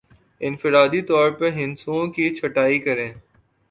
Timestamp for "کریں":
2.79-3.11